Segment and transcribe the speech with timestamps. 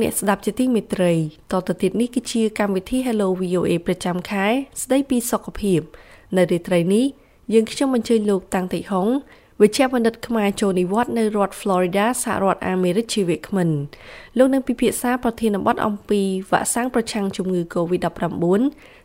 [0.00, 1.12] ស់លោកអ្នកស្ដាប់ជាទីមេត្រី
[1.52, 4.46] តទៅទៀតនេះគឺជាកម្មវិធី Hello VOA ប្រចាំខែ
[4.82, 5.80] ស្ដីពីសុខភាព
[6.36, 7.04] នៅរាត្រីនេះ
[7.52, 9.06] យើងខ្ញុំអញ្ជើញលោកតាំងតិហុង
[9.62, 13.68] វិជ្ជាបណ្ឌិតខ្មែរចូលនិវត្តន៍នៅរដ្ឋ Florida សហរដ្ឋអាមេរិកជាវាគ្មិន
[14.38, 18.44] លោកនឹងពិភាក្សាប្រធានបទអំពីវ៉ាក់សាំងប្រឆាំងជំងឺ Covid-19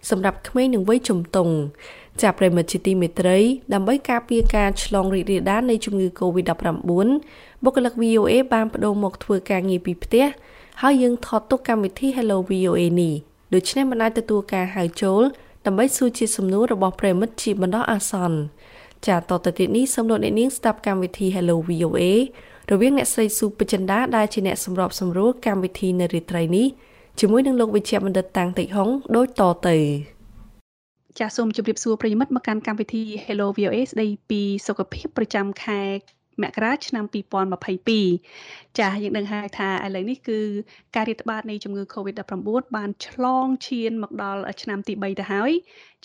[0.09, 1.53] សម្រាប់ក្មេងនិងវ័យជំទង់
[2.21, 3.37] ចាប់ប្រិមិត្តជាទីមេត្រី
[3.73, 6.51] ដើម្បីការពារការឆ្លងរីករាលដាលនៃជំងឺ Covid-19
[7.63, 10.25] បុគ្គលិក VOA បានបដូរមកធ្វើការងារពីផ្ទះ
[10.81, 13.13] ហើយយើងថតទុកកម្មវិធី Hello VOA នេះ
[13.53, 15.21] ដូច្នេះមិនអាចទទួលការហៅចូល
[15.65, 18.37] ដើម្បីសួរជាសំណួររបស់ប្រិមិត្តជាបណ្ដោះអាសន្ន
[19.07, 22.01] ចាតទៅទៀតនេះសូមលោកអ្នកនាងស្ដាប់កម្មវិធី Hello VOA
[22.71, 26.67] រវាងអ្នកស្រីស៊ូពេជ្ជន្តាដែលជាអ្នកសម្របសម្រួលកម្មវិធីនៅរាត្រីនេះ
[27.19, 29.77] ជាមួយនឹងលោកវិជ្ជបណ្ឌិតតាំងតិចហុងដូចតទៅ
[31.19, 35.81] ចាសសូមជម្រាបសួរប្រិយមិត្តមកកាន់កម្មវិធី Hello VOA ស្ដីពីសុខភាពប្រចាំខែ
[36.43, 37.05] មករាឆ្នាំ
[37.91, 40.39] 2022ចាស់យើងដឹងហើយថាឥឡូវនេះគឺ
[40.95, 42.33] ការរាតត្បាតនៃជំងឺ Covid-19
[42.75, 45.51] បានឆ្លងឈានមកដល់ឆ្នាំទី3ទៅហើយ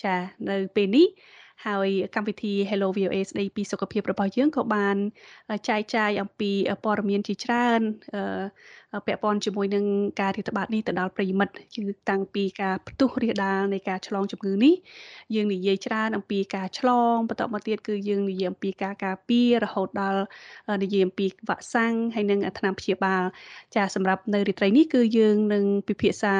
[0.03, 0.15] ចា
[0.49, 1.07] នៅពេលនេះ
[1.65, 4.97] ហើយកម្មវិធី Hello VOA ស្ដីពីសុខភាពរបស់យើងក៏បាន
[5.69, 6.51] ចែកចាយអំពី
[6.83, 7.81] ព័ត៌មានជាច្រើន
[9.05, 9.85] ពាក់ព័ន្ធជាមួយនឹង
[10.21, 14.73] ការរាតត្បាតនេះទៅដល់ប្រិមិត្តគឺតាំងពីការផ្ទុះរាលដាលនៃការឆ្លងជំងឺនេះ
[15.35, 20.21] យើងនិយាយច្រើនអំពីការឆ្លងបន្តមកទៀតគឺយើងនិយាយអំពីការការពាររហូតដល់
[20.83, 23.23] និយាយអំពីវ៉ាក់សាំងហើយនិងថ្នាំព្យាបាល
[23.75, 26.35] ចាសម្រាប់នៅរាត្រីនេះគឺយើងនឹងពិភាក្សា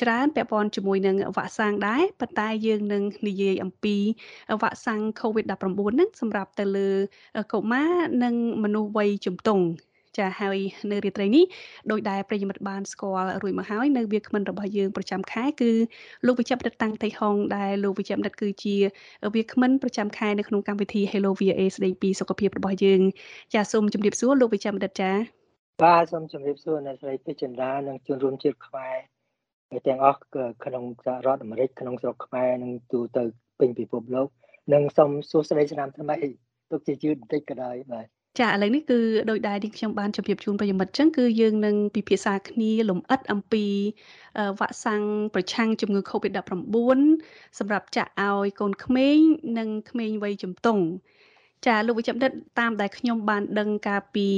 [0.00, 3.96] ច្រើនពាក់ព័ន្ធជាមួយនឹងវ៉ាក់សាំងដែរប៉ុន្តែយើងនឹងនិយាយអំពី
[4.62, 5.52] វ៉ាក់សាំង COVID-19
[5.94, 6.90] ហ្នឹងសម្រាប់ទៅលើ
[7.52, 7.92] កុមារ
[8.24, 9.64] និងមនុស្សវ័យជំទង់
[10.18, 10.58] ចាហើយ
[10.90, 11.44] នៅរាត្រីនេះ
[11.90, 15.72] ដោយដែលប្រិយមិត្តបានស្គាល់រួចមកហើយនៅវាគ្មិនរបស់យើងប្រចាំខែគឺ
[16.26, 18.76] លោកវិជ្ជបណ្ឌិតតាំងតៃហុងដែលលោកវិជ្ជបណ្ឌិតគឺជា
[19.34, 23.00] វាគ្មិនប្រចាំខែនៅក្នុងកម្មវិធី Hello VA ស្ដីពីសុខភាពរបស់យើង
[23.54, 25.10] ចាសូមជម្រាបសួរលោកវិជ្ជបណ្ឌិតចា
[25.84, 28.96] បាទសូមជម្រាបសួរអ្នកស្រីពេជ្រចិន្តានិងជនរួមជាតិខ្មែរ
[29.86, 30.20] ទាំងអស់
[30.64, 33.24] ក្នុងសហរដ្ឋអាមេរិកក្នុងស្រុកខ្មែរនិងទូទៅ
[33.60, 34.28] ពេញពិភពលោក
[34.74, 36.16] និងសូមសួស្តីឆ្នាំថ្មី
[36.70, 38.06] ទុកជាយឺតបន្តិចក៏ដោយបាទ
[38.40, 38.98] ចាឥឡូវនេះគឺ
[39.30, 43.64] ដោយដែរនេះខ្ញុំបានជម្រាបជូនប្រិយមិត្តចឹងគឺយើងនឹងពិភាក្សាគ្នាលំអិតអំពី
[44.58, 45.02] វ៉ាក់សាំង
[45.34, 46.74] ប្រឆាំងជំងឺ Covid-19
[47.58, 49.18] សម្រាប់ចាក់ឲ្យកូនក្មេង
[49.58, 50.84] និងក្មេងវ័យជំទង់
[51.66, 54.28] ចាលោកវិជ្ជបណ្ឌិតតាមដែលខ្ញុំបានដឹងកាលពី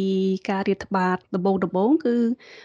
[0.50, 2.16] ការរាតត្បាតដំបូងដំបូងគឺ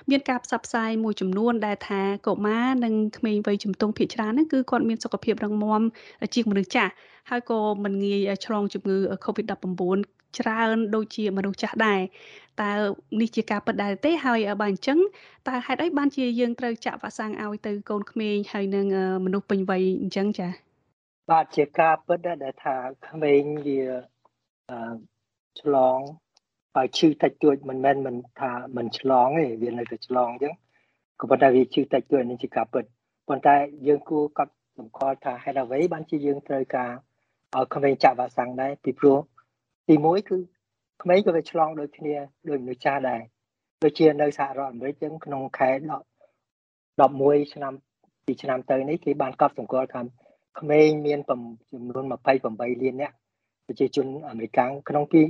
[0.10, 5.82] មានការផ្សព្វផ្សាយមួយចំនួនដែលថាកុមារនិងក្មេងវ័យជំទង់ភាគច្រើនហ្នឹងគឺគាត់មានសុខភាពរឹងមាំ
[6.34, 6.92] ជាងមនុស្សចាស់
[7.30, 12.02] ហើយក៏មិនងាយឆ្លងជំងឺ Covid-19 ច្រើនដូចជាមនុស្សចាស់ដែរ
[12.62, 12.72] តើ
[13.22, 15.00] នេះជាការពិតដែរទេហើយបើអញ្ចឹង
[15.48, 18.86] តើហេតុអីបានជាយើងត្រូវចាក់វ៉ាក់សាំងឲ្យទៅកូនក្មេងហើយនឹង
[19.26, 20.52] មនុស្សពេញវ័យអញ្ចឹងចា៎
[21.32, 22.76] បាទជាការពិតដែលថា
[23.08, 23.82] ក្មេងវា
[25.62, 25.98] ឆ្លង
[26.76, 30.54] ហើយឈឺតិចតួចមិនមែនមិនថាមិនឆ្លងទេវានៅតែឆ្លងអញ្ចឹង
[31.20, 32.84] ក៏ប៉ុន្តែវាឈឺតិចតួចនេះជាការពិត
[33.28, 33.56] ប៉ុន្តែ
[33.88, 36.92] យើងគួរកត់សម្គាល់ថាហេតុអ្វីបានជាយើងត្រូវការ
[37.56, 39.18] ឲ្យក្មេងចាក់វ៉ាក់សាំងដែរពីព្រោះ
[39.88, 40.38] ទី1គឺ
[41.04, 42.16] ក្មេងក៏វាឆ្លងដូចគ្នា
[42.50, 43.22] ដូចមនុស្សចាស់ដែរ
[43.84, 47.74] ដូចជានៅសហរដ្ឋអាមេរិកចឹងក្នុងខែ11ឆ្នាំ
[48.26, 50.02] ពីឆ្នាំទៅនេះគេបានកត់សម្គាល់ថា
[50.60, 52.06] ក្មេងមានចំនួន
[52.44, 53.16] 28លាននាក់
[53.68, 55.22] ប្រជាជនអាមេរិកក្នុងពី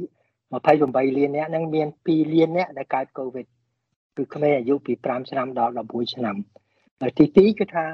[0.54, 3.46] 28លាននាក់ហ្នឹងមាន2លាននាក់ដែលកើតកូវីដ
[4.18, 6.36] គឺក្មេងអាយុពី5ឆ្នាំដល់11ឆ្នាំ
[7.02, 7.86] ហើយទី2គឺថា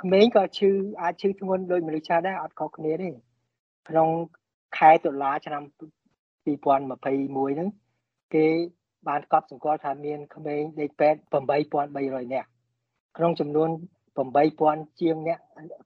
[0.00, 0.70] ក្មេងក៏ឈឺ
[1.02, 3.10] អាចឈឺធ្ងន់ដោយមនុស្សចាស់ដែរអត់ខុសគ្នាទេ
[3.88, 4.08] ក្នុង
[4.78, 5.62] ខែតុលាឆ្នាំ
[6.46, 6.66] 2021
[7.54, 7.68] ហ្នឹង
[8.34, 8.46] គេ
[9.08, 11.20] បានកត់សម្គាល់ថាមានក្មេងដេកពេទ្យ
[11.72, 12.48] 8300នាក់
[13.16, 13.70] ក្នុងចំនួន
[14.36, 15.38] 8000ជាងអ្នក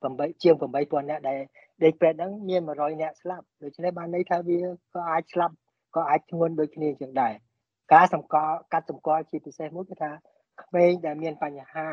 [0.02, 1.40] 8ជាង8000អ្នកដែល
[1.84, 4.58] ដេកពេទ្យហ្នឹងមាន100អ្នកស្លាប់ដូច្នេះបានន័យថាវា
[4.94, 5.54] ក៏អាចស្លាប់
[5.96, 7.34] ក៏អាចធ្ងន់ដូចគ្នាជាងដែរ
[7.92, 10.10] ការសម្គាល់កាត់សម្គាល់ជាពិសេសមួយគឺថា
[10.62, 11.88] ក្មេងដែលមានបញ្ហា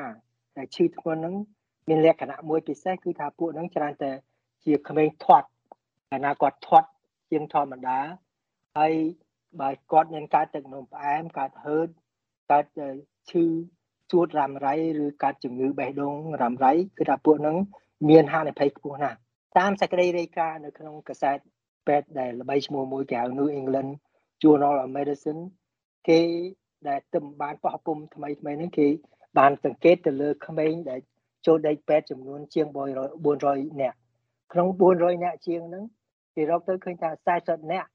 [0.58, 1.36] ដែលឈឺធ្ងន់ហ្នឹង
[1.88, 4.12] មានលក្ខណៈមួយពិសេសគឺថាពួកហ្នឹងច្រើនតែ
[4.66, 5.48] ជាក្មេងធាត់
[6.14, 6.90] កាលណាគាត់ធាត់
[7.32, 8.00] ជាងធម្មតា
[8.78, 8.94] ហើយ
[9.62, 11.88] បើគាត់មានកើតទឹកនោមផ្អែមកើតហឺត
[12.52, 12.66] កើត
[13.32, 13.46] ឈឺ
[14.12, 17.58] ជួតរ៉ាំរ៉ៃឬកើតជំងឺបេះដូងរ៉ាំរ៉ៃគឺថាពួកហ្នឹង
[18.10, 19.18] មានហានិភ័យខ្ពស់ណាស់
[19.58, 21.38] តាមសេចក្តីរាយការណ៍នៅក្នុងកាសែត
[21.88, 23.92] ពេទ្យដែលល្បីឈ្មោះមួយគេហៅ New England
[24.42, 25.42] Journal of Medicine
[26.08, 26.22] គេ
[26.88, 28.88] ដែលទឹមបានបោះពុំថ្មីថ្មីហ្នឹងគេ
[29.38, 31.00] បានសង្កេតទៅលើក្មេងដែល
[31.46, 32.68] ចូលដេកពេទ្យចំនួនជាង
[33.24, 33.98] 400នាក់
[34.54, 35.84] ក្នុង400នាក់ជាងហ្នឹង
[36.36, 37.10] គេរកទៅឃើញថា
[37.42, 37.90] 40នាក់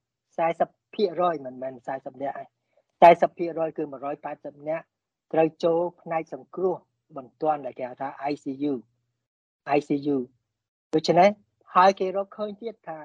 [0.49, 2.47] 40%មិនមែន40នាក់ឯង
[3.03, 3.85] 40%គឺ
[4.27, 4.85] 180នាក់
[5.33, 6.77] ត្រូវចូលផ្នែកសង្គ្រោះ
[7.17, 8.75] បន្ទាន់ដែលគេហៅថា ICU
[9.79, 10.19] ICU
[10.95, 11.29] ដូច្នេះ
[11.75, 12.99] ហើយគេរកឃើញទៀតថា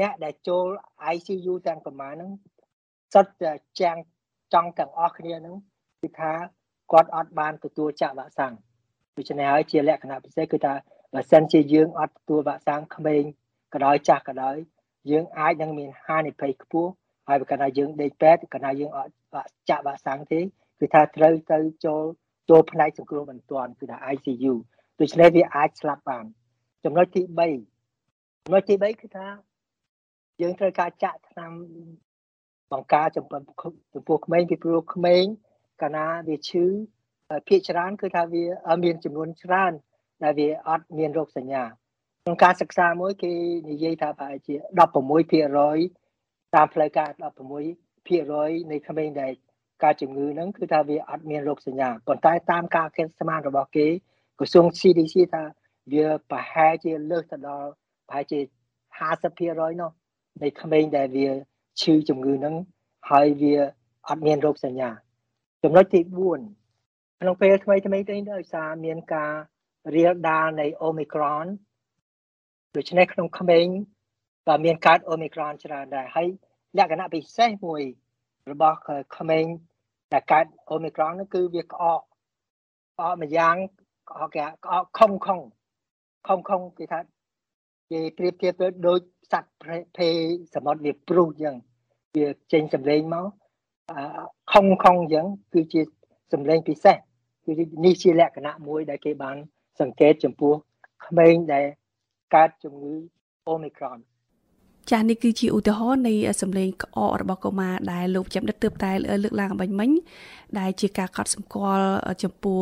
[0.00, 0.66] អ្នកដែលចូល
[1.14, 2.30] ICU ទាំងប្រមាណហ្នឹង
[3.14, 3.98] សុទ្ធតែចាំង
[4.52, 5.56] ចង់ទាំងអស់គ្នាហ្នឹង
[6.02, 6.32] គឺថា
[6.92, 8.54] គាត់អត់បានទទួលចាក់វ៉ាក់សាំង
[9.16, 10.72] ដូច្នេះហើយជាលក្ខណៈពិសេសគឺថា
[11.14, 13.22] បើសិនជាយើងអត់ទទួលវ៉ាក់សាំងក្មេង
[13.76, 14.56] ក៏ដោយចាស់ក៏ដោយ
[15.10, 16.90] យើងអាចនឹងមានហានិភ័យខ្ពស់
[17.28, 19.12] ហើយបើកាលណាយើងដេកពេទ្យកាលណាយើងអត់
[19.68, 20.40] ចាក់វ៉ាក់សាំងទេ
[20.80, 22.02] គឺថាត្រូវទៅចូល
[22.50, 24.54] ចូលផ្នែកសង្គ្រោះបន្ទាន់គឺថា ICU
[25.00, 26.24] ដូច្នេះវាអាចស្លាប់បាន
[26.84, 29.28] ចំណុចទី3ចំណុចទី3គឺថា
[30.40, 31.52] យើងត្រូវការចាក់ថ្នាំ
[32.72, 33.40] បង្ការចំពោះ
[33.94, 35.24] ចំពោះក្មេងពីព្រោះក្មេង
[35.82, 36.64] កាលណាវាឈឺ
[37.48, 38.44] ភាគច្រើនគឺថាវា
[38.84, 39.72] មានចំនួនច្រើន
[40.22, 43.32] ដែលវាអត់មានរោគសញ្ញាក្នុងការសិក្សាមួយគេ
[43.70, 47.08] និយាយថាប្រហែលជា16%តាមផ្លូវការ
[47.70, 49.32] 16%នៃក្មេងដែល
[49.84, 53.86] ការជំងឺហ្នឹងគឺថាវាអត់មានរោគសញ្ញាប៉ុន្តែតាមការគិតស្មានរបស់គេ
[54.38, 55.44] ក្រសួង CDC ថា
[55.92, 57.70] វាប្រហែលជាលើសទៅដល់
[58.08, 58.40] ប្រហែលជា
[59.10, 59.90] 50%នោះ
[60.42, 61.28] នៃក្មេងដែលវា
[61.80, 62.54] ឈឺជំងឺហ្នឹង
[63.10, 63.54] ហើយវា
[64.08, 64.90] អត់មានរោគសញ្ញា
[65.62, 66.00] ចំណុចទី
[66.60, 69.32] 4ក្នុងពេលថ្មីថ្មីនេះដោយសារមានការ
[69.94, 71.46] រៀលដាលនៃ Omicron
[72.76, 73.66] ដូច្នេះក្នុងក្មេង
[74.46, 76.28] ក៏មានកើត Omicron ច្រើនដែរហើយ
[76.78, 77.82] លក្ខណៈពិសេសមួយ
[78.50, 78.78] របស់
[79.16, 79.44] ក្មេង
[80.12, 83.56] ដែលកើត Omicron នោះគឺវាក្អកក្អកម្យ៉ាង
[84.10, 85.40] ក្អកគេក្អកខុងខុង
[86.26, 87.00] ខុងខុងគេថា
[87.90, 89.00] គេប្រៀបធៀបទៅដូច
[89.32, 89.50] សត្វ
[89.96, 90.08] ភេ
[90.54, 91.54] សមុទ្រវាព្រុសអញ្ចឹង
[92.16, 93.26] វាចេញសម្លេងមក
[94.52, 95.80] ខុងខុងអញ្ចឹងគឺជា
[96.32, 96.96] សម្លេងពិសេស
[97.44, 97.52] គឺ
[97.84, 99.36] នេះជាលក្ខណៈមួយដែលគេបាន
[99.80, 100.52] សង្កេតចំពោះ
[101.06, 101.66] ក្មេងដែល
[102.34, 102.94] កើតជំងឺ
[103.52, 103.98] Omicron
[104.90, 108.90] ចាស់នេះគឺជាឧទាហរណ៍នៃសម្លេងក្អករបស់កុមារដែលលោកចាំដិតទើបតែ
[109.24, 109.90] លើកឡើងបាញ់មិញ
[110.58, 111.88] ដែលជាការកត់សម្គាល់
[112.22, 112.60] ចំពោះ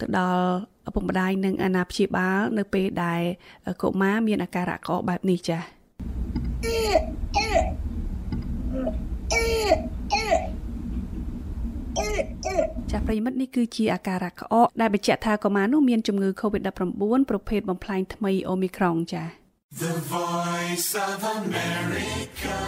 [0.00, 0.44] ទៅដល់
[0.88, 3.20] ឪពុកម្ដាយនិងអាណាព្យាបាល នៅពេលដែល
[3.82, 5.62] កុមារមានអាការៈក្អកបែបនេះចា៎
[12.90, 19.24] ចាប្រិមិត្តនេះគឺជាអាការៈក្អកដែលបញ្ជាក់ថាកុមារនោះមានជំងឺ Covid-19 ប្រភេទបំផ្លាញថ្មី Omicron ចា
[19.82, 22.58] The Voice of America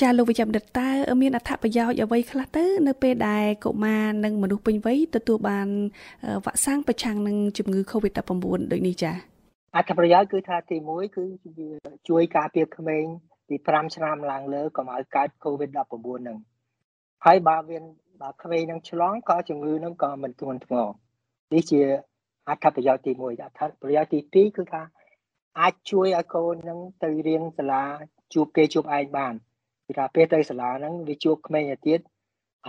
[0.00, 0.88] ចាលោកវិជ្ជបណ្ឌិតតើ
[1.22, 5.68] មានអត្ថប្រយោជន៍អ្វីខ្លះទៅ នៅពេលដែលកុមារនិងមនុស្សពេញវ័យទទួលបាន
[6.44, 8.32] វ៉ាក់សាំងប្រឆាំងនឹងជំងឺ Covid-19
[8.72, 9.29] ដូចនេះចា៎
[9.76, 11.24] អត្ថប្រយោជន៍គឺថាទី1គឺ
[11.58, 11.70] វា
[12.08, 13.04] ជួយការពារក្មេង
[13.48, 15.72] ពី5ឆ្នាំឡើងលើកុំឲ្យកើត COVID-19
[16.20, 16.38] ហ្នឹង
[17.24, 17.78] ហើយបើវា
[18.22, 20.86] បើក្មេងនឹងឆ្លងក៏ជំងឺនឹងក៏មិនធ្ងន់ធ្ងរ
[21.52, 21.80] នេះជា
[22.48, 24.82] អត្ថប្រយោជន៍ទី1អត្ថប្រយោជន៍ទី2គឺថា
[25.60, 27.82] អាចជួយឲ្យកូននឹងទៅរៀនសាលា
[28.34, 29.34] ជួបគេជួបឯងបាន
[29.86, 32.00] គឺថាពេលទៅសាលាហ្នឹងវាជួបក្មេងទៀត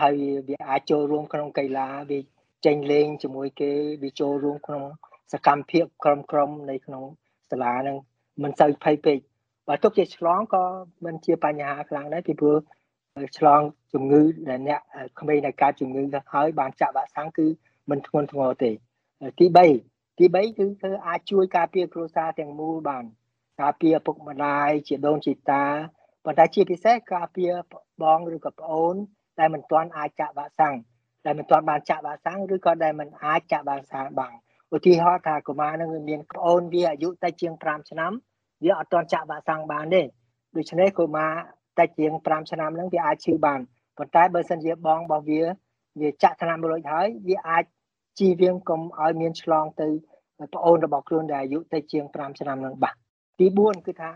[0.01, 0.13] ហើយ
[0.47, 2.19] វាអាចចូលរួមក្នុងកីឡាវា
[2.65, 3.71] ចេញលេងជាមួយគេ
[4.03, 4.83] វាចូលរួមក្នុង
[5.31, 7.03] សកម្មភាពក្រុមក្រុមនៅក្នុង
[7.51, 7.97] សាលាហ្នឹង
[8.43, 9.17] មិនសូវភ័យពេក
[9.67, 10.63] បើទុកជាឆ្លងក៏
[11.05, 12.57] មិនជាបញ្ហាខ្លាំងដែរពីព្រោះ
[13.37, 13.61] ឆ្លង
[13.93, 14.81] ជំងឺដែលអ្នក
[15.19, 17.47] ក្មេងដែលកើតជំងឺទៅហើយបានចាក់វ៉ាក់សាំងគឺ
[17.89, 18.71] មិនធ្ងន់ធ្ងរទេ
[19.39, 23.03] ទី3ទី3គឺធ្វើអាចជួយការពារគ្រួសារទាំងមូលបាន
[23.61, 25.63] ការពារឪពុកម្ដាយជាដូនជីតា
[26.25, 27.51] ប៉ុន្តែជាពិសេសការពារ
[28.03, 28.95] បងឬក៏ប្អូន
[29.39, 30.75] ដែលមិនទាន់អាចចាក់វ៉ាក់សាំង
[31.25, 34.35] ដែលមិនទាន់បានចាក់វ៉ាក់សាំងឬក៏ដែលមិនអាចចាក់វ៉ាក់សាំងបាន
[34.75, 38.11] ឧទាហរណ៍ថាកុមារនឹងមានប្អូនវាអាយុតែជាង5ឆ្នាំ
[38.63, 40.01] វាអត់ទាន់ចាក់វ៉ាក់សាំងបានទេ
[40.55, 41.33] ដូច្នេះកុមារ
[41.77, 43.59] តែជាង5ឆ្នាំហ្នឹងវាអាចឈឺបាន
[43.97, 45.41] ប៉ុន្តែបើសិនជាបងរបស់វា
[46.01, 47.63] វាចាក់ថ្នាំរួចហើយវាអាច
[48.19, 49.87] ជៀសវាងកុំឲ្យមានឆ្លងទៅ
[50.53, 52.95] ប្អូនរបស់ខ្លួនដែលអាយុតែជាង5ឆ្នាំហ្នឹងបាទ
[53.39, 54.11] ទី4គឺថា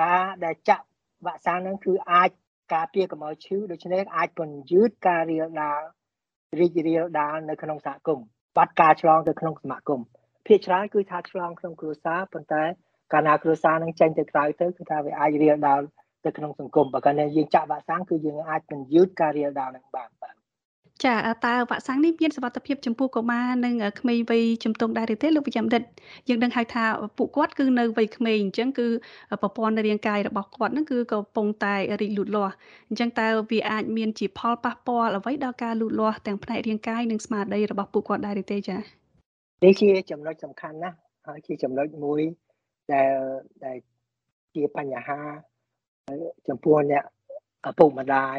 [0.00, 0.84] ការដែលចាក់
[1.26, 2.30] វ៉ាក់សាំងហ្នឹងគឺអាច
[2.74, 5.80] ការពារកុំឲ្យឈឺដូច្នេះអាចពន្យឺតការរាលដាល
[6.60, 10.00] រីករាលដាលនៅក្នុងសហគមន៍ បាត់ការឆ្លងទៅក្នុងសមាគម
[10.46, 12.62] ភាគច្រើនគឺថាឆ្លងក្នុងគ្រួសារប៉ុន្តែ
[13.12, 15.80] កាលណាគ្រួសារនឹងចេញទៅក្រៅទៅគឺថាវាអាចរាលដាល
[16.24, 20.34] ទៅក្នុងសង្គមបើកាលណាយើងចាក់វ៉ាក់សាំងគឺយើងអាចពន្យឺតការរាលដាលនឹងបានបាទ
[21.04, 21.14] ចា
[21.46, 25.82] តើវ៉ាក់សាំងនេះមានសុវត្ថិភាពចំពោះកុមារនិងក្មេងវ័យជំទង់ដែរឬទេលោកវិជ្ជបណ្ឌិត
[26.28, 26.84] យើងដឹងហើយថា
[27.18, 28.86] ពួកគាត់គឺនៅវ័យក្មេងអញ្ចឹងគឺ
[29.42, 32.54] ប្រព័ន្ធរាងកាយរបស់គាត់ហ្នឹងគឺកំពុងតែរីកលូតលាស់
[32.88, 38.76] អញ្ចឹងតើវាអាចមានជាផលប៉ះពាល់អ្វីដល់ការលូតលាស់ទាំងផ្នែករាងកាយនិងស្មារតីរបស់ពួកគាត់ដែរឬទេចា
[39.64, 42.20] នេះជាចំណុចសំខាន់ណាស់ហើយជាចំណុចមួយ
[42.92, 43.14] ដែល
[43.64, 43.76] ដែល
[44.54, 45.20] ជាបញ្ហា
[46.48, 47.04] ចំពោះអ្នក
[47.68, 48.38] ឪពុកម្ដាយ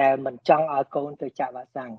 [0.00, 1.92] ដែលមិនចង់ឲ្យកូនទៅចាក់វ៉ាក់សាំង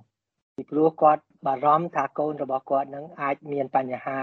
[0.55, 4.19] ពីព្រោះគាត់បារម្ភថាកូនរបស់គាត់នឹងអាចមានបញ្ហា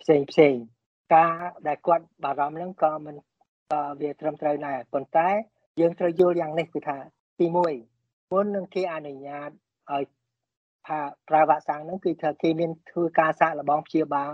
[0.00, 0.54] ផ្សេងផ្សេង
[1.14, 1.34] ការ
[1.66, 3.16] ដែលគាត់បារម្ភហ្នឹងក៏មិន
[3.72, 5.28] ក៏វាត្រឹមត្រូវដែរប៉ុន្តែ
[5.80, 6.98] យើងត្រូវយល់យ៉ាងនេះគឺថា
[7.38, 7.56] ទី1
[8.32, 9.50] មុននឹងគេអនុញ្ញាត
[9.92, 10.04] ឲ្យ
[10.86, 14.32] ថាប្រើវ៉ាក់សាំងហ្នឹងគឺថាគេមានធ្វើការសាកល្បងព្យាបាល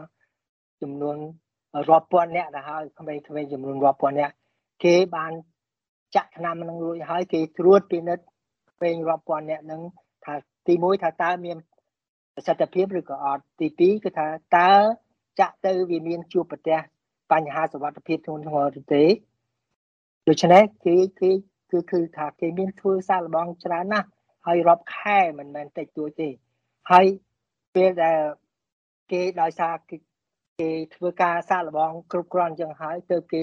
[0.83, 1.17] ចំនួន
[1.89, 4.31] រាប់ពាន់អ្នកទៅហើយក្មេងៗចំនួនរាប់ពាន់អ្នក
[4.85, 5.33] គេបាន
[6.17, 8.25] ចាក់ថ្នាំនឹងរួចហើយគេត្រួតពិនិត្យ
[8.81, 9.81] ពេលរាប់ពាន់អ្នកនឹង
[10.25, 10.35] ថា
[10.67, 11.57] ទី1ថាតើមាន
[12.35, 14.27] ប្រសិទ្ធភាពឬក៏អត់ទី2គឺថា
[14.57, 14.73] តើ
[15.41, 16.79] ចាក់ទៅវាមានជួបប្រទះ
[17.33, 19.05] បញ្ហាសុវត្ថិភាពធ្ងន់ធ្ងរឬទេ
[20.29, 21.31] ដូច្នេះគេគេ
[21.71, 24.09] គឺគឺថាគេមានធ្វើសាកល្បងច្រើនណាស់
[24.47, 26.29] ហើយរាប់ខែមិនមែនតិចតួចទេ
[26.91, 27.07] ហើយ
[27.75, 28.19] ពេលដែល
[29.13, 29.97] គេដោយសារគេ
[30.61, 33.43] គេធ្វើការសាកល្បងគ្រប់គ្រាន់អញ្ចឹងហើយទៅគេ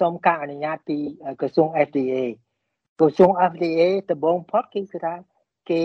[0.00, 0.98] សុំការអនុញ្ញាតពី
[1.40, 2.16] ក្រសួង FDA
[3.02, 5.14] ក្រសួង FDA ដំបូងផុតគេគឺថា
[5.70, 5.82] គេ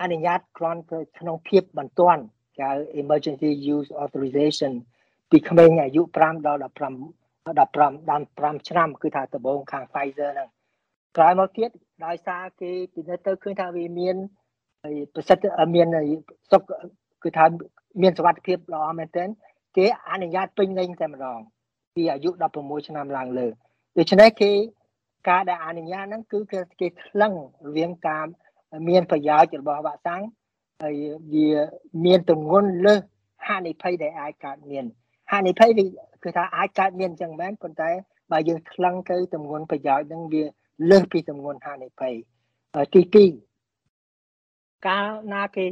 [0.00, 2.22] អនុញ្ញាតគ្រាន់តែក្នុងភាពបន្ទាន់
[2.58, 4.72] គេហៅ emergency use authorization
[5.30, 6.70] ពីក្មេងអាយុ5ដល់15
[7.46, 10.48] 15 15ឆ្នាំគឺថាដំបូងខាង Pfizer ហ្នឹង
[11.16, 11.70] ក្រោយមកទៀត
[12.04, 14.16] ដោយសារគេពិនិត្យទៅឃើញថាវាមាន
[15.14, 15.44] ប្រសិទ្ធ
[15.74, 15.86] មាន
[16.50, 16.62] សុខ
[17.22, 17.44] គឺថា
[18.02, 19.28] មានសុវត្ថិភាពល្អមែនទែន
[19.76, 21.38] គេអនុញ្ញាតពេញលេញតែម្ដង
[21.94, 23.46] ពីអាយុ16ឆ្នាំឡើងលើ
[23.98, 24.52] ដូច្នេះគេ
[25.28, 26.38] ការដែលអនុញ្ញាតហ្នឹងគឺ
[26.80, 27.32] គេថ្លឹង
[27.66, 28.26] រវាងការ
[28.88, 30.22] មានប្រយោជន៍របស់វ៉ាក់សាំង
[30.82, 30.94] ហើយ
[31.34, 31.48] វា
[32.04, 33.00] មានទម្ងន់លើស
[33.46, 34.84] ហានិភ័យដែលអាចកើតមាន
[35.30, 35.70] ហានិភ័យ
[36.24, 37.90] គឺថាអាចកើតមានអញ្ចឹងមែនប៉ុន្តែ
[38.32, 40.44] បើយើងថ្លឹងទៅទម្ងន់ប្រយោជន៍ហ្នឹងវា
[40.90, 42.14] លើសពីទម្ងន់ហានិភ័យ
[42.94, 43.02] ទី
[43.84, 45.66] 2កាលណាគេ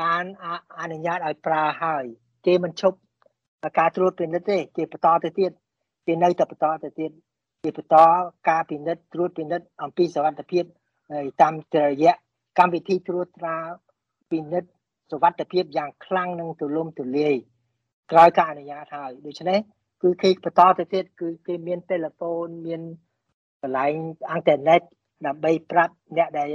[0.00, 0.24] បាន
[0.80, 2.04] អនុញ្ញាតឲ្យប្រើហើយ
[2.46, 2.98] គេមិនឈប់
[3.78, 5.50] ការត្រួតពិនិត្យទេគេបន្តទៅទៀត
[6.06, 7.10] គេនៅតែបន្តទៅទៀត
[7.64, 7.96] គេបន្ត
[8.48, 10.64] ការពិនិត្យត្រួតពិនិត្យអំពីសវត្ថភាព
[11.42, 11.54] តាម
[11.86, 12.12] រយៈ
[12.58, 13.56] កម្មវិធីត្រួតត្រា
[14.30, 14.70] ពិនិត្យ
[15.12, 17.34] សវត្ថភាពយ៉ាងខ្លាំងនិងទូលំទូលាយ
[18.12, 19.58] ក្រោយការអនុញ្ញាតហើយដូច្នេះ
[20.02, 22.80] គឺគេបន្តទៅទៀតគឺគេមានទូរស័ព្ទមាន
[23.62, 23.94] កន្លែង
[24.30, 24.80] អ៊ីនធឺណិត
[25.26, 26.52] ដើម្បីប្រាប់អ្នកដែល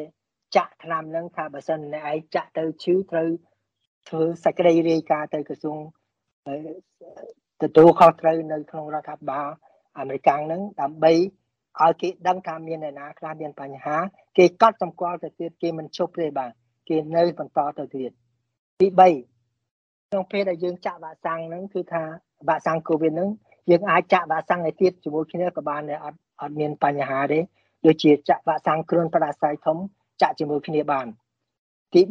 [0.55, 3.29] ចាក់ថ្នាំហ្នឹងថាបើសិនអ្នកឯងចាក់ទៅឈឺត្រូវ
[4.09, 5.79] ធ្វើសេចក្តីរាយការណ៍ទៅក្រសួង
[7.61, 9.47] ទទួលខុសត្រូវនៅក្នុងរដ្ឋាភិបាល
[9.97, 11.13] អាមេរិកហ្នឹងដើម្បី
[11.83, 13.97] ឲ្យគេដឹងថាមានអ្នកណាខ្លះមានបញ្ហា
[14.37, 16.51] គេកត់សម្គាល់ទៅទៀតគេមិនជប់ទេបាទ
[16.89, 18.11] គេនៅបន្តទៅទៀត
[18.81, 22.03] ទី3ក្នុងពេលដែលយើងចាក់វ៉ាក់សាំងហ្នឹងគឺថា
[22.47, 23.29] វ៉ាក់សាំងកូវីដហ្នឹង
[23.69, 27.39] យើងអាចចាក់វ៉ាក់សាំងឲ្យទៀតជាមួយគ្នាក៏បានដែរអត់អត់មានបញ្ហាទេ
[27.85, 29.77] ដូចជាចាក់វ៉ាក់សាំងគ្រុនផ្ដាសាយធំ
[30.21, 31.07] ចាក់ជាមួយគ្នាបាន
[31.93, 32.01] ទី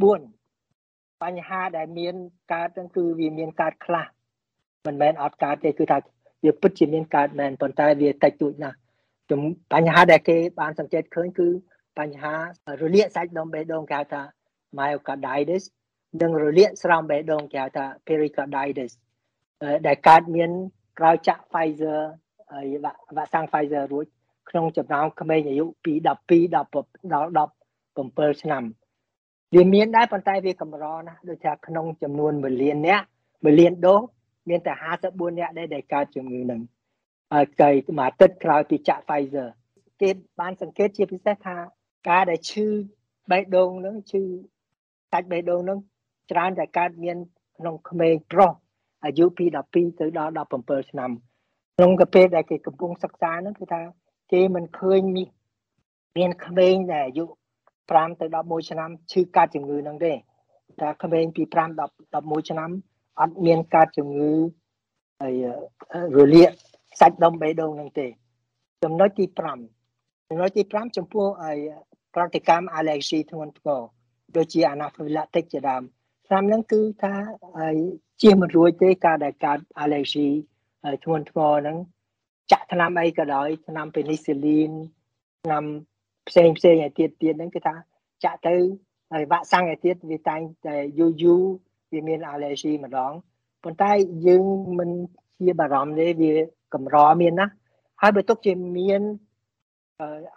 [0.57, 2.15] 4បញ្ហាដែលមាន
[2.53, 4.07] កើតហ្នឹងគឺវាមានកើតខ្លះ
[4.87, 5.99] មិនមែនអត់កើតទេគឺថា
[6.45, 8.77] វាពិតជាមានកើតមែនប៉ុន្តែវាតិចតួចណាស់
[9.73, 11.49] បញ្ហាដែលគេបានសង្កេតឃើញគឺ
[11.99, 12.35] បញ្ហា
[12.81, 14.23] រលាកសាច់ដុំបេះដូងគេហៅថា
[14.79, 15.65] myocarditis
[16.23, 18.93] និងរលាកស្រោមបេះដូងគេហៅថា pericarditis
[19.87, 20.51] ដែលកើតមាន
[20.99, 22.01] ក្រោយចាក់ Pfizer
[22.53, 24.07] ហើយវ៉ាក់សាំង Pfizer រួច
[24.51, 26.55] ក្នុងចំណោមក្មេងអាយុពី12
[27.15, 27.53] ដល់ដល់
[27.97, 28.65] 17ឆ្នាំ
[29.55, 34.01] វាមានដែរប៉ុន្តែវាកម្រណាស់ដូចថាក្នុងចំនួន1លាននាក់1លានដូស
[34.49, 34.73] មានតែ
[35.07, 36.61] 54នាក់ដែរដែលកើតជំងឺហ្នឹង
[37.33, 39.49] ហើយគេមួយអាទិត្យក្រោយពីចាក់ Pfizer
[40.01, 40.11] គេ
[40.41, 41.57] បានសង្កេតជាពិសេសថា
[42.11, 42.67] ការដែលឈឺ
[43.31, 44.23] បេះដូងហ្នឹងឈឺ
[45.13, 45.79] សាច់បេះដូងហ្នឹង
[46.31, 47.17] ច្រើនតែកើតមាន
[47.59, 48.53] ក្នុងក្មេងប្រុស
[49.05, 50.33] អាយុពី12ទៅដល់
[50.63, 51.11] 17ឆ្នាំ
[51.77, 53.81] ក្នុងកាពេលដែលគេកំពុងសិក្សាហ្នឹងគឺថា
[54.33, 57.25] គេមិនឃើញមានក្មេងដែលអាយុ
[57.73, 60.13] 5ទៅ11ឆ្នាំឈឺកើតជំងឺហ្នឹងទេ
[60.81, 62.71] តែក្មេងពី5ដល់11ឆ្នាំ
[63.21, 64.33] អត់មានកើតជំងឺ
[65.21, 65.35] ហើយ
[66.17, 66.51] រលាក
[67.01, 68.07] សាច់ដុំបេះដូងហ្នឹងទេ
[68.83, 69.25] ចំណុចទី
[69.77, 71.59] 5ចំណុចទី5ចំពោះឲ្យ
[72.15, 73.81] ប្រតិកម្ម allergy ធ្ងន់ធ្ងរ
[74.37, 75.83] ដូចជា anaphylactic ជាដើម
[76.27, 77.15] ឆ្នាំហ្នឹងគឺថា
[77.59, 77.77] ឲ្យ
[78.23, 80.29] ជៀសមិនរួចទេការដែលកើត allergy
[81.05, 81.77] ធ្ងន់ធ្ងរហ្នឹង
[82.53, 84.73] ចាក់ថ្នាំអីក៏ដោយថ្នាំ penicillin
[85.45, 85.65] ថ្នាំ
[86.29, 87.75] ផ្សេងផ្សេងឲ្យទៀតទៀតហ្នឹងគឺថា
[88.25, 88.57] ចាក់ទៅ
[89.13, 91.45] ហើយវ៉ាក់សាំងឲ្យទៀតវាតែងតែយូរយូរ
[91.95, 93.13] វាមាន allergy ម្ដង
[93.65, 93.91] ប៉ុន្តែ
[94.27, 94.45] យើង
[94.79, 94.91] មិន
[95.41, 96.33] ជាបារម្ភទេវា
[96.75, 97.47] កម្រមានណា
[98.01, 99.03] ហើយបើទុកជាមាន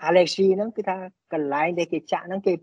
[0.07, 0.97] allergy ហ្នឹងគឺថា
[1.33, 2.53] កន្លែងដែលគេចាក់ហ្នឹងគេ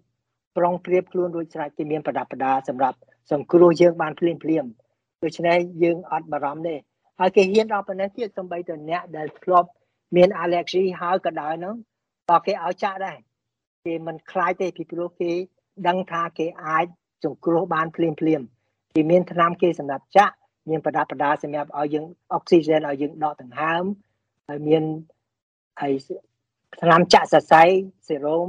[0.57, 2.97] ប្រុងប្រៀបខ្លួនរួចស្រេចគេមានប្រដាប់ប្រដាសម្រាប់
[3.33, 4.65] សង្គ្រោះយើងបានភ្លាមភ្លាម
[5.23, 6.75] ដូច្នេះយើងអត់បារម្ភទេ
[7.21, 9.69] ហើយគេហ៊ានដល់ប៉ុណ្ណេះទៀតសំបីទៅអ្នកដែលធ្លាប់
[10.17, 11.77] មាន allergy ហើយក៏ដោយហ្នឹង
[12.31, 13.17] ក៏គេឲ្យចាក់ដែរ
[13.85, 15.31] គេមិនខ្លាចទេពីព្រោះគេ
[15.89, 16.87] ដឹងថាគេអាច
[17.25, 18.43] សង្គ្រោះបានភ្លាមភ្លាម
[18.97, 20.35] គេមានថ្នាំគេសម្រាប់ចាក់
[20.71, 23.85] មានប្រដាប់ប្រដាសម្រាប់ឲ្យយើងអុកស៊ីហ្សែនឲ្យយើងដកដង្ហើម
[24.49, 24.83] ហើយមាន
[25.81, 25.93] ហើយ
[26.83, 27.63] ថ្នាំចាក់សរសៃ
[28.09, 28.49] សេរ៉ូម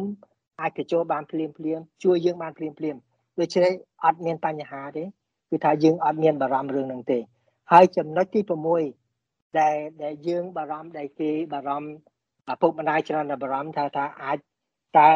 [0.62, 2.96] អាចទៅចូលបានភ្លាមភ្លាមជួយយើងបានភ្លាមភ្លាម
[3.40, 3.74] ដូច្នេះ
[4.06, 5.04] អត់មានបញ្ហាទេ
[5.50, 7.20] គឺថាយើងអត់មានបារម្ភរឿងហ្នឹងទេ
[7.72, 8.42] ហើយចំណុចទី
[9.00, 14.38] 6ដែលដែលយើងបារម្ភដែលគេបារម្ភឪពុកម្ដាយច្រើនតែបារម្ភថាថាអាច
[14.98, 15.12] តើ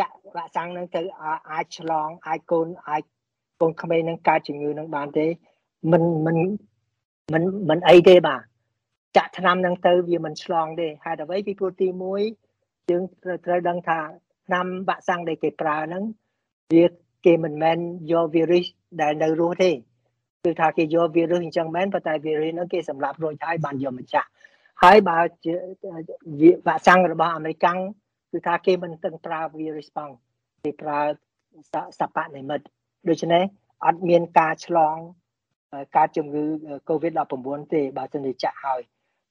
[0.00, 1.02] ចាក់វ៉ាក់សាំងហ្នឹងទៅ
[1.50, 3.02] អាចឆ្លងអាចកូនអាច
[3.60, 5.26] កូនក្មេងនឹងកើតជំងឺនឹងបានទេ
[5.92, 6.36] មិនមិន
[7.32, 8.42] មិនមិនអីទេបាទ
[9.16, 11.88] ចាក់ថ្នាំហ្នឹងទៅវាមិនឆ្លងទេហេតុអ្វីពីព្រោះទី
[12.38, 13.02] 1យើង
[13.44, 13.98] ត្រូវដឹងថា
[14.46, 16.04] ឆ្នាំវ៉ាក់សាំងដែលគេប្រើហ្នឹង
[16.72, 16.84] វា
[17.26, 17.78] គេមិនមែន
[18.12, 18.66] យក virus
[19.02, 19.70] ដែលនៅរស់ទេ
[20.44, 24.28] គឺថាគេយក virus អញ្ចឹងមែនប៉ុន្តែ virus ហ្នឹងគេសម្លាប់រួចហើយបានយកមកចាក់
[24.82, 25.52] ហើយបើជា
[26.66, 27.66] វ៉ាក់សាំងរបស់អាមេរិក
[28.32, 30.10] គឺថាគេមិនទាំងប្រើ virus ផង
[30.64, 30.98] គេប្រើ
[32.00, 32.64] សពនិមិត្ត
[33.09, 33.43] ដូច្នេះ
[33.85, 34.95] អត់មានការឆ្លង
[35.97, 36.45] ការជំងឺ
[36.89, 38.81] COVID-19 ទេបើសិនជាចាក់ហើយ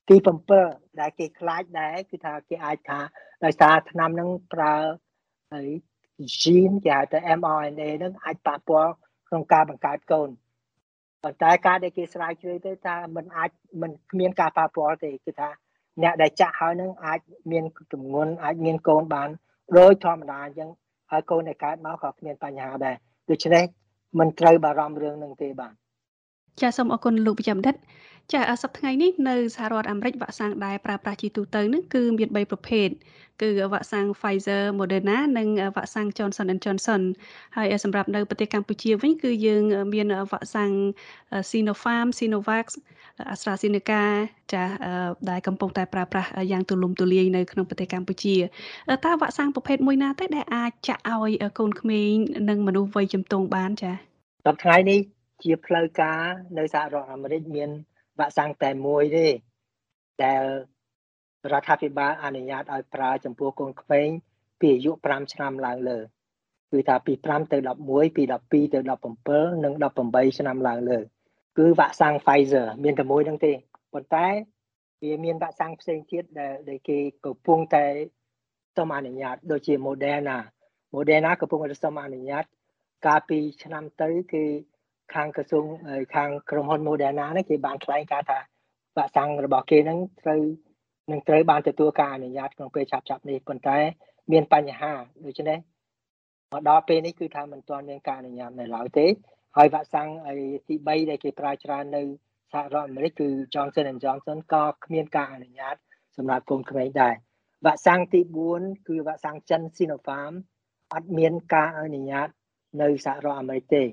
[0.09, 0.17] ទី
[0.59, 2.99] 7ដែលគេខ្លាចដែរគឺថាគេអាចថា
[3.45, 4.75] ដោយសារថ្នាំនឹងប្រើ
[5.53, 5.69] ហើយ
[6.41, 8.93] gene គេហៅថា mRNA នឹងអាចប៉ះពាល់
[9.29, 10.29] ក្នុងការបង្កើតកូន
[11.23, 15.49] ប៉ុន្តែការដែលគេស្រាវជ្រាវទៅថាมันអាចมันគ្មានការប៉ះពាល់ទេគឺថា
[16.03, 17.21] អ្នកដែលចាក់ហើយនឹងអាច
[17.53, 19.29] មានជំងន់អាចមានកូនបាន
[19.79, 20.71] ដោយធម្មតាអញ្ចឹង
[21.11, 22.97] ហើយកូនដែលកើតមកក៏គ្មានបញ្ហាដែរ
[23.30, 23.66] ដូច្នេះ
[24.20, 25.74] មិនត្រូវបារម្ភរឿងនឹងទេបាទ
[26.62, 27.76] ចាសសូមអរគុណលោកវិជ្ជបណ្ឌិត
[28.34, 32.88] ចាសសប្តាហ៍ថ្ងៃនេះនៅសហរដ្ឋអាមេរិកវ៉ាក់សាំងដែលប្រើប្រាស់ជាទូទៅនឹងគឺមាន3ប្រភេទ
[33.42, 37.02] គឺវ៉ាក់សាំង Pfizer Moderna និងវ៉ាក់សាំង Johnson Johnson
[37.58, 40.72] ហើយសម្រាប់នៅប្រទេសកម្ពុជាវិញគឺយើងមានវ៉ាក់សាំង
[41.50, 42.66] Sinopharm Sinovac
[43.34, 44.02] AstraZeneca
[44.54, 44.64] ចា
[45.30, 48.36] ដែលកំពុងតែប្រើប្រាស់យ៉ាងទូលំទូលាយនៅក្នុងប្រទេសកម្ពុជា
[49.06, 52.12] តើវ៉ាក់សាំងប្រភេទមួយណាទៅដែលអាចចាក់ឲ្យកូនក្មេង
[52.50, 53.96] និងមនុស្សវ័យជំទង់បានចា៎
[54.46, 55.00] សប្តាហ៍ថ្ងៃនេះ
[55.44, 56.22] ជាផ្លូវការ
[56.58, 57.72] នៅសហរដ្ឋអាមេរិកមាន
[58.20, 59.28] វ៉ាក់សាំងតែមួយទេ
[60.24, 60.44] ដែល
[61.52, 64.08] រដ្ឋាភិបាលអនុញ្ញាតឲ្យប្រើចំពោះកូនក្មេង
[64.60, 66.00] ពីអាយុ5ឆ្នាំឡើងលើ
[66.72, 67.58] គឺថាពី5ទៅ
[67.88, 68.80] 11ពី12ទៅ
[69.24, 69.74] 17និង
[70.06, 71.00] 18ឆ្នាំឡើងលើ
[71.58, 73.54] គឺវ៉ាក់សាំង Pfizer មានតែមួយហ្នឹងទេ
[73.94, 74.28] ប៉ុន្តែ
[75.04, 77.86] វាមានវ៉ាក់សាំងផ្សេងទៀតដែលដែលគេកំពុងតែ
[78.78, 80.38] សុំអនុញ្ញាតដូចជា Moderna
[80.94, 82.46] Moderna កំពុងតែសុំអនុញ្ញាត
[83.06, 84.46] កាលពីឆ្នាំទៅគឺ
[85.14, 85.66] ខាងក្រសួង
[86.16, 88.40] ខាងក្រុមហ៊ុន Moderna នេះគេបានថ្លែងការថា
[88.98, 90.42] វ៉ាក់សាំងរបស់គេនឹងត្រូវ
[91.12, 93.78] នឹងត្រូវបានទទួលការអនុញ្ញាតក្នុងពេលឆាប់ៗនេះប៉ុន្តែ
[94.32, 94.92] មានបញ្ហា
[95.26, 95.58] ដូច្នេះ
[96.52, 99.06] មកដល់ពេលនេះគឺថាមិនទាន់មានការអនុញ្ញាតនៅឡើយទេ
[99.58, 100.10] ហើយវ៉ាក់សាំង
[100.68, 102.02] ទី3ដែលគេប្រើច្រើននៅ
[102.52, 105.76] សហរដ្ឋអាមេរិកគឺ Johnson Johnson ក៏គ្មានការអនុញ្ញាត
[106.18, 107.16] សម្រាប់កូនក្មេងដែរ
[107.66, 108.22] វ៉ាក់សាំងទី
[108.54, 110.34] 4គឺវ៉ាក់សាំងចិន Sinopharm
[110.94, 112.28] អត់មានការអនុញ្ញាត
[112.82, 113.84] នៅសហរដ្ឋអាមេរិកទេ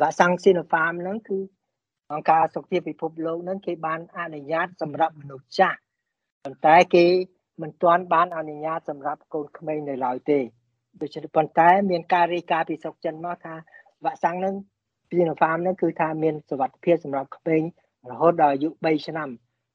[0.00, 1.38] វ៉ាក់សាំង Sinopharm ហ្នឹងគឺ
[2.12, 5.78] អង្គការសុខភាពពិភពលោកហ្នឹងគេបានអនុញ្ញាតសម្រាប់មនុស្សចាស់
[6.44, 7.04] ប៉ុន្តែគេ
[7.62, 10.38] មិនទាន់បានអនុញ្ញាតសម្រាប់កូនក្មេងនៅឡើយទេ
[11.00, 13.54] ដូច្នេះប៉ុន្តែមានការរាយការណ៍ពីស្រុកចិនមកថា
[14.04, 14.54] វ៉ាក់សាំងហ្នឹង
[15.08, 17.62] Sinopharm ហ្នឹងគឺថាមានសុវត្ថិភាពសម្រាប់ក្មេង
[18.10, 19.28] រហូតដល់អាយុ3ឆ្នាំ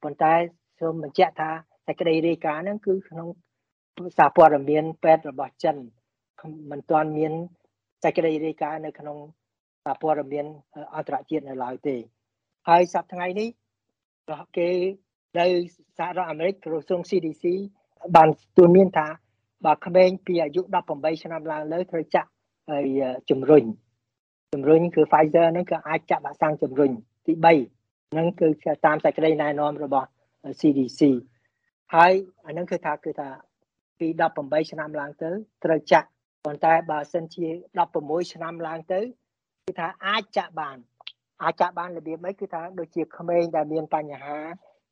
[0.03, 0.33] ប៉ុន្តែ
[0.79, 1.49] សូមបញ្ជាក់ថា
[1.87, 3.27] សេចក្តីរាយការណ៍ហ្នឹងគឺក្នុង
[4.17, 5.75] សារព័ត៌មានពេទ្យរបស់ចិន
[6.71, 7.33] មិនទាន់មាន
[8.03, 9.17] សេចក្តីរាយការណ៍នៅក្នុង
[10.01, 10.45] ព័ត៌មាន
[10.95, 11.95] អន្តរជាតិនៅឡើយទេ
[12.69, 13.49] ហើយសប្តាហ៍ថ្ងៃនេះ
[14.57, 14.69] គេ
[15.39, 15.45] នៅ
[15.97, 17.45] សហរដ្ឋអាមេរិកក្រសួង CDC
[18.15, 19.07] បានទូន្មានថា
[19.65, 20.61] បើក្មេងពីអាយុ
[20.91, 22.29] 18ឆ្នាំឡើងលើត្រូវចាក់
[22.69, 22.85] ហើយ
[23.29, 23.63] ជំរុញ
[24.53, 26.91] ជំរុញគឺ Pfizer ហ្នឹងគឺអាចចាក់វ៉ាក់សាំងជំរុញ
[27.25, 28.47] ទី3ហ្នឹងគឺ
[28.85, 30.07] តាមសេចក្តីណែនាំរបស់
[30.59, 31.01] CDC
[31.95, 32.11] ហើយ
[32.45, 33.29] អាហ្នឹងគឺថាគឺថា
[33.99, 34.07] ពី
[34.39, 35.29] 18ឆ្នាំឡើងទៅ
[35.63, 36.07] ត្រូវចាក់
[36.45, 37.47] ប៉ុន្តែបើសិនជា
[37.89, 38.99] 16ឆ្នាំឡើងទៅ
[39.69, 40.77] គឺថាអាចចាក់បាន
[41.43, 44.37] អាចចាក់បានរបៀបម៉េចគឺថាដូចជាក្មេងដែលមានបញ្ហា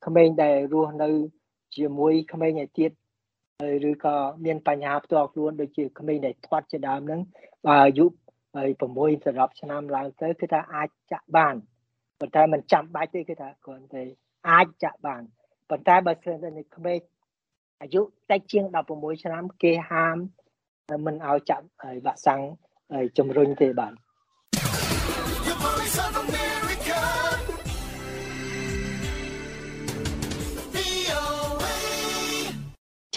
[0.06, 1.10] ក្មេងដែលរស់នៅ
[1.76, 2.92] ជាមួយក្មេងឯទៀត
[3.90, 7.22] ឬក៏មានបញ្ហាផ្ទាល់ខ្លួនដូចជាក្មេងដែលធាត់ជាដើមហ្នឹង
[7.66, 8.06] បើអាយុ
[8.56, 11.56] ហើយ6សរុបឆ្នាំឡើងទៅគឺថាអាចចាក់បាន
[12.20, 14.04] ប៉ុន្តែมันចាំបាច់ទេគឺថាគ្រាន់តែ
[14.50, 15.22] អាចចាក់បាន
[15.70, 17.00] ប៉ុន្តែបើសិនតែក្មេង
[17.82, 20.18] អាយុតិចជាង16ឆ្នាំគេហាម
[21.06, 21.66] មិនឲ្យចាក់
[22.06, 22.42] វ៉ាក់សាំង
[23.18, 23.94] ជំរុញទេបាទ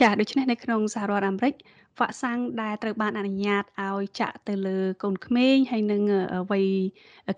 [0.00, 1.54] ចាដូច្នេះនៅក្នុងសហរដ្ឋអាមេរិក
[1.98, 6.02] វ៉ាក់សាំងដែលត្រូវបានអនុញ្ញាតឲ្យចាក់ទៅលើកូនក្មេងហើយនិង
[6.50, 6.66] វ័យ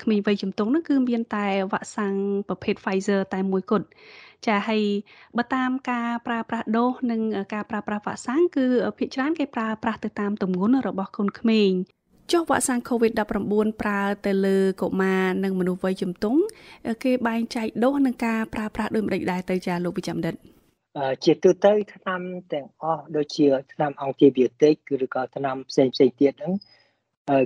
[0.03, 2.15] ក្មេងវ័យជំទង់នោះគឺមានតែវ៉ាក់សាំង
[2.49, 3.87] ប្រភេទ Pfizer តែមួយគត់
[4.47, 4.83] ចាហើយ
[5.37, 7.21] បើតាមការប្រើប្រាស់ដូសនិង
[7.55, 8.67] ការប្រើប្រាស់វ៉ាក់សាំងគឺ
[8.99, 11.71] ភាគច្រើនគេប្រើប្រាស់ទៅតាមទម្ងន់របស់កូនក្មេង
[12.31, 16.41] ចុះវ៉ាក់សាំង COVID-19 ប្រើទៅលើកុមារនិងមនុស្សវ័យជំទង់
[17.05, 20.35] គេបែងចែកដូសនិងការប្រើប្រាស់ដូចម្តេចដែរទៅចាលោកវិជ្ជបណ្ឌិត
[21.25, 22.21] ជាទូទៅថ្នាំ
[22.53, 26.53] ទាំងអស់ដូចជាថ្នាំអង់ទីប៊ីតិកឬក៏ថ្នាំផ្សេងផ្សេងទៀតហ្នឹង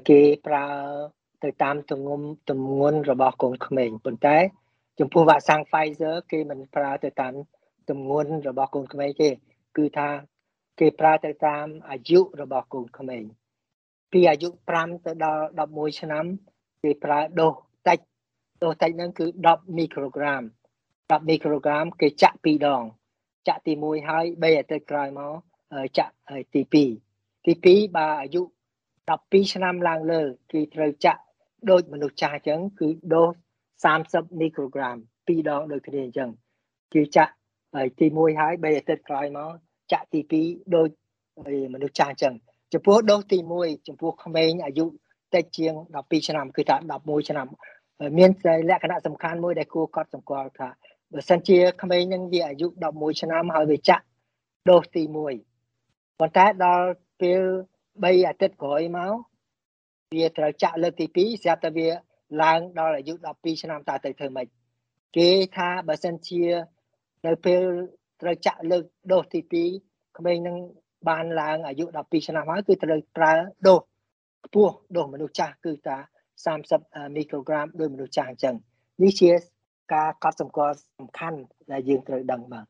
[0.08, 0.66] គេប្រើ
[1.44, 4.36] ទៅតាមទម្ងន់ទម្ងន់របស់កូនក្មេងប៉ុន្តែ
[4.98, 7.32] ចំពោះវ៉ាក់សាំង Pfizer គេមិនប្រើទៅតាម
[7.90, 9.28] ទម្ងន់របស់កូនក្មេងទេ
[9.76, 10.08] គឺថា
[10.80, 13.24] គេប្រើទៅតាមអាយុរបស់កូនក្មេង
[14.16, 14.48] ពីអាយុ
[14.78, 16.24] 5ទៅដល់11ឆ្នាំ
[16.82, 17.52] គេប្រើដូស
[17.88, 17.98] តិច
[18.62, 20.42] ដូសតិចហ្នឹងគឺ10មីក្រូក្រាម
[20.88, 22.82] 10មីក្រូក្រាមគេចាក់2ដង
[23.48, 25.34] ចាក់ទី1ហើយ3អាទិត្យក្រោយមក
[25.98, 26.14] ចាក់
[26.54, 28.42] ទី2ទី2បើអាយុ
[28.96, 31.22] 12ឆ្នាំឡើងលើគឺត្រូវចាក់
[31.70, 33.24] ដូចមនុស្សចាស់អញ្ចឹងគឺដូ
[33.84, 34.96] ស30មីក្រូក្រាម
[35.28, 36.30] 2ដងដូចគ្នាអញ្ចឹង
[36.94, 37.32] គឺចាក់
[37.98, 39.50] ទី1ហើយ3អាទិត្យក្រោយមក
[39.92, 40.88] ចាក់ទី2ដូច
[41.74, 42.34] មនុស្សចាស់អញ្ចឹង
[42.72, 44.84] ចំពោះដូសទី1ចំពោះក្មេងអាយុ
[45.34, 47.48] តិចជាង12ឆ្នាំគឺថា11ឆ្នាំ
[48.18, 48.30] មាន
[48.70, 50.68] លក្ខណៈសំខាន់មួយដែលគួរកត់សម្គាល់ថា
[51.12, 54.04] បើសិនជាក្មេងនឹងវាអាយុ11ឆ្នាំហើយវាចាក់
[54.70, 55.02] ដូសទី
[55.60, 56.88] 1ប៉ុន្តែដល់
[57.20, 57.42] ពេល
[57.82, 59.14] 3អាទិត្យក្រោយមក
[60.14, 61.88] វាត្រូវចាក់លើកទី2ស្រាប់តែវា
[62.42, 64.46] ឡើងដល់អាយុ12ឆ្នាំតើទៅធ្វើម៉េច
[65.16, 66.44] គេថាបើសិនជា
[67.26, 67.62] នៅពេល
[68.22, 69.40] ត្រូវចាក់លើកដូសទី
[69.84, 70.56] 2ក្មេងនឹង
[71.08, 73.32] បានឡើងអាយុ12ឆ្នាំហើយគឺត្រូវប្រើ
[73.66, 73.80] ដូស
[74.46, 75.96] ខ្ពស់ដូសមនុស្សចាស់គឺថា
[76.56, 78.54] 30មីក្រូក្រាមដោយមនុស្សចាស់អញ្ចឹង
[79.02, 79.30] នេះជា
[79.94, 81.38] ការកត់សម្គាល់សំខាន់
[81.72, 82.66] ដែលយើងត្រូវដឹងបាទ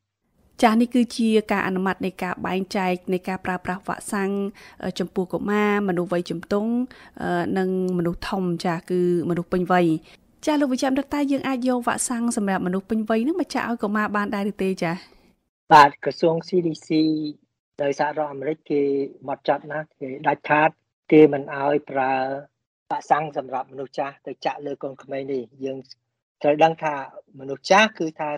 [0.62, 4.30] ចាស់នេះគឺជាការអនុម័តនៃការបែងចែកនៃការប្រើប្រាស់វ៉ាក់សាំង
[4.98, 6.70] ចំពោះកុមារមនុស្សវ័យជំទង់
[7.58, 9.86] និងមនុស្សធំចាស់គឺមនុស្សពេញវ័យ
[10.44, 14.94] ចាស់លោកវិជ្ជាដឹកតែយើងអាចយកវ៉ាក់សាំងសម្រាប់មនុស្សពេញវ័យនឹងមកចាក់ឲ្យកុមារបានដែរឬទេចា៎
[15.72, 16.88] បាទក្រសួង CDC
[17.82, 18.82] ដោយសហរដ្ឋអាមេរិកគេ
[19.28, 20.70] មកចាត់ណាគេដាច់ខាត
[21.12, 22.12] គេមិនឲ្យប្រើ
[22.90, 25.78] វ៉ាក់សាំងសម្រាប់មនុស្សចាស់ទៅចាក់លើកូនក្មេងនេះយើង
[26.42, 26.94] ត្រូវដឹងថា
[27.40, 28.28] មនុស្សចាស់គឺថា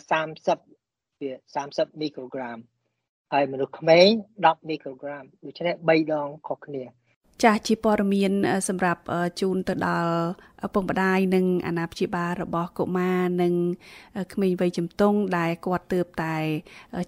[0.50, 1.30] 30វា
[1.66, 2.58] 30មីក្រូក្រាម
[3.32, 4.08] ហើយមនុស្សក្មេង
[4.40, 6.84] 10មីក្រូក្រាមដូច្នេះ3ដងខុសគ្នា
[7.44, 8.32] ចាស់ជាព័ត៌មាន
[8.68, 9.02] សម្រាប់
[9.40, 10.12] ជូនទៅដល់
[10.66, 13.54] ឪពុកម្ដាយនិងអាណាព្យាបាលរបស់កុមារនិង
[14.32, 16.36] ក្មេងវ័យជំទង់ដែលគាត់ទើបតែ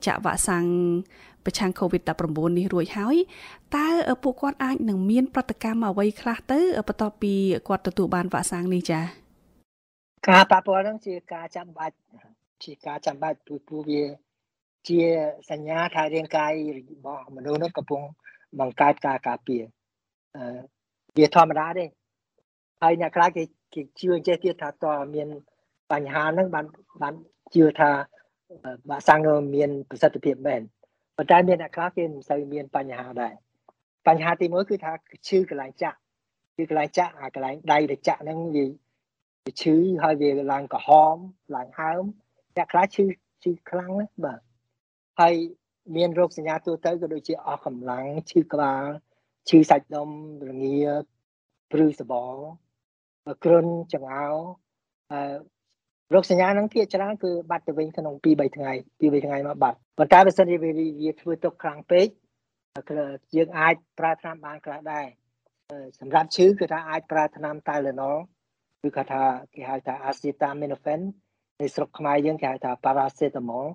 [0.06, 0.66] ចាក់វ៉ាក់សាំង
[1.46, 3.16] ប្រឆាំង COVID-19 នេះរួចហើយ
[3.76, 3.86] តើ
[4.22, 7.34] ពួកគាត់អាចនឹងមានប្រតិកម្មអ្វីខ្លះទៅបន្ទាប់ពី
[7.68, 9.04] គាត់ទទួលបានវ៉ាក់សាំងនេះចា៎
[10.28, 11.96] ការប៉ះពាល់ហ្នឹងជាការចាំបាច់
[12.64, 14.02] ជាការចាំបាច់ព្រោះព្រោះវា
[14.88, 15.00] ជា
[15.50, 18.02] សញ្ញាថារាងកាយរបស់មនុស្សនោះកំពុង
[18.60, 19.62] បង្កើតការការពារ
[20.36, 20.58] អឺ
[21.16, 21.84] វាធម្មតាទេ
[22.82, 23.42] ហើយអ្នកខ្លះគេ
[23.74, 25.28] គេជឿអញ្ចេះទៀតថាតើមាន
[25.92, 26.66] បញ្ហាហ្នឹងបាន
[27.02, 27.14] បាន
[27.54, 27.90] ជឿថា
[28.88, 29.20] វ៉ាក់សាំង
[29.54, 30.62] មានប្រសិទ្ធភាពមែន
[31.20, 33.34] ប៉ុន្តែមានអ្នកខ្លះគេមិនសូវមានបញ្ហាដែរ
[34.06, 34.92] បញ្ហាទី1គឺថា
[35.28, 35.98] ឈឺកន្លែងចាក់
[36.56, 38.66] គឺកន្លែងចាក់អាកន្លែងដៃដែលចាក់ហ្នឹងវា
[39.44, 41.16] វាឈឺហើយវាឡើងក្រហម
[41.56, 42.02] ឡើងហើម
[42.56, 43.04] អ្នកខ្លះឈឺ
[43.42, 44.40] ឈឺខ្លាំងណាស់បាទ
[45.20, 45.34] ហើយ
[45.96, 48.84] មានរោគសញ្ញាទូទៅក៏ដូចជាអស់កម្លាំងឈឺក្បាល
[49.48, 50.08] ឈឺសាច់ដុំ
[50.48, 50.78] រងា
[51.72, 52.42] ព្រឺសបល់
[53.44, 54.28] គ្រុនចង្អោ
[55.12, 55.20] អឺ
[56.14, 62.06] រោគសញ្ញាហ្នឹងភាគច្រើនគឺបាត់ទៅវិញក្នុង2 3ថ្ងៃ2 3ថ្ងៃមកបាត់ប៉ុន្តែបើសិនជាវាធ្វើទុកខ្លាំងពេក
[63.36, 65.06] យើងអាចប្រើថ្នាំបានខ្លះដែរ
[66.00, 68.16] សម្រាប់ឈឺគឺថាអាចប្រើថ្នាំតាឡេណុល
[68.82, 69.22] គឺគាត់ថា
[69.54, 71.00] គេហៅថា acetaminophen
[71.58, 73.66] ในស្រុកខ្មែរយើងគេហៅថា paracetamol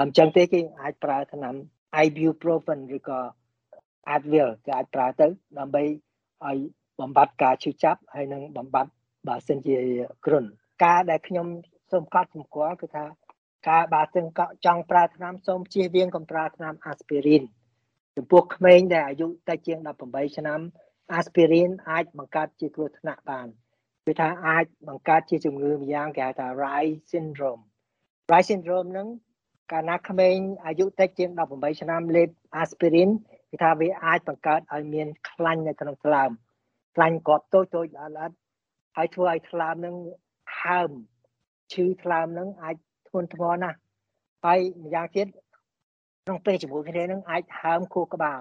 [0.00, 1.54] អញ្ចឹងទេគេអាចប្រើថ្នាំ
[2.04, 3.20] ibuprofen ឬក៏
[4.14, 5.26] Advil គេអាចប្រើទៅ
[5.58, 5.82] ដើម្បី
[6.46, 6.58] ឲ្យ
[7.00, 8.92] បំបត្តិការឈឺចាប់ហើយនឹងបំបត្តិ
[9.28, 9.76] បើសិនជា
[10.26, 10.44] គ្រុន
[10.84, 11.46] ការដែលខ្ញុំ
[11.92, 13.04] សូមកត់សម្គាល់គឺថា
[13.68, 17.42] ការបើសិនកចង់ប្រើថ្នាំសូមជៀសវាងកុំប្រើថ្នាំ aspirin
[18.16, 20.60] ចំពោះក្មេងដែលអាយុតិចជាង18ឆ្នាំ
[21.18, 23.48] aspirin អាចបង្កើតជាគ្រោះថ្នាក់បាន
[24.06, 27.62] គឺថាអាចបង្កើតជាជំងឺម្យ៉ាងគេហៅថា Rye syndrome
[28.30, 29.08] Rye syndrome ហ្នឹង
[29.72, 32.28] កាលណាក្មេងអាយុតិចជាង18ឆ្នាំលេប
[32.62, 33.10] aspirin
[33.50, 36.30] គឺថាវាអាចបង្កើតឲ្យមានខ្លាញ់នៅក្នុងថ្លើម
[36.94, 38.30] ខ្លាញ់គ្រាប់តូចតូចល្អិត
[38.96, 39.94] ហើយធ្វើឲ្យថ្លើមនឹង
[40.62, 40.90] ហើម
[41.72, 42.76] ឈឺថ្លើមនឹងអាច
[43.08, 43.78] ធ្ងន់ធ្ងរណាស់
[44.44, 45.26] ហើយម្យ៉ាងទៀត
[46.24, 48.38] ក្នុងពេលជាមួយគ្នានឹងអាចហើមខួរក្បាល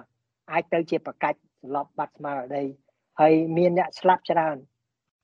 [0.52, 2.64] អាចទៅជាប្រកាច់សន្លប់បាត់ស្មារតី
[3.20, 4.58] ហើយមានអ្នកស្លាប់ច្រើន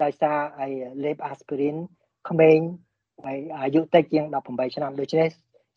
[0.04, 0.68] ដោយសារអី
[1.04, 1.76] លេបអាស្ពីរីន
[2.30, 2.60] ក្មេង
[3.26, 5.30] ហើយអាយុតិចជាង18ឆ្នាំដូច្នេះ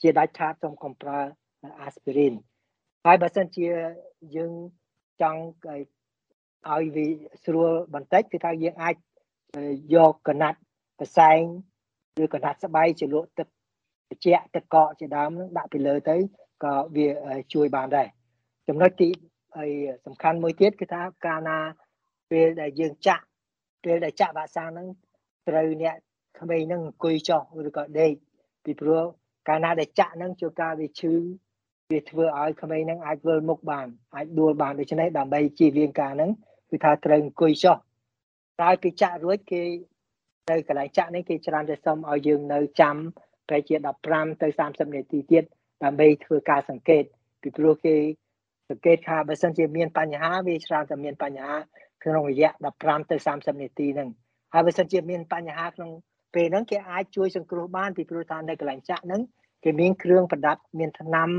[0.03, 1.21] ជាដាច់ខាតសូមកុំប្រើ
[1.83, 2.35] អាស្ពីរីន
[3.07, 3.67] ហើយបើសិនជា
[4.37, 4.53] យើង
[5.23, 5.43] ចង់
[6.71, 7.07] ឲ្យវា
[7.45, 8.95] ស្រួលបន្តិចគឺថាយើងអាច
[9.95, 10.59] យកកណាត់
[11.01, 11.41] កសែង
[12.21, 13.49] ឬកណាត់ស្បៃជាលក់ទឹក
[14.11, 16.17] ត្រជាក់ទឹកកកជាដើមនឹងដាក់ពីលើទៅ
[16.65, 17.09] ក៏វា
[17.53, 18.09] ជួយបានដែរ
[18.69, 19.09] ចំណុចទី
[19.57, 19.71] ហើយ
[20.07, 21.59] សំខាន់មួយទៀតគឺថាកាលណា
[22.31, 23.25] ពេលដែលយើងចាក់
[23.85, 24.89] ពេលដែលចាក់វ៉ាក់សាំងហ្នឹង
[25.49, 25.97] ត្រូវអ្នក
[26.39, 28.13] ក្មេងហ្នឹងអង្គុយចុះឬក៏ដេក
[28.65, 29.03] ពីព្រោះ
[29.49, 31.13] កាលណាដែលចាក់ហ្នឹងជួនកាលវាឈឺ
[31.91, 36.31] វាធ្វើឲ្យក្មេងហ្នឹងអាចវិលមុខបានអាចដួលបានដូច្នេះដើម្បីជៀសវាងការហ្នឹង
[36.71, 37.77] គឺថាត្រូវអង្គុយចុះ
[38.59, 39.63] ក្រោយពីចាក់រួចគេ
[40.51, 42.97] ទៅកន្លែងចាក់នេះគេច្រើនតែសុំឲ្យយើងនៅចាំ
[43.49, 43.77] ប្រហែលជា
[44.09, 45.45] 15ទៅ30នាទីទៀត
[45.85, 47.05] ដើម្បីធ្វើការសង្កេត
[47.43, 47.95] ពីព្រោះគេ
[48.71, 51.55] សង្កេតថាបើសិនជាមានបញ្ហាវាច្រើនតែមានបញ្ហា
[52.03, 52.51] ក្នុងរយៈ
[52.81, 54.09] 15ទៅ30នាទីហ្នឹង
[54.53, 55.91] ហើយបើសិនជាមានបញ្ហាក្នុង
[56.35, 59.21] ពេលហ្នឹងគេអាចជួយសង្គ្រោះបានពីព្រោះថានៅកន្លែងចាក់ហ្នឹង
[59.65, 61.31] គេមានគ្រឿងប្រដាប់មានថ្នាំ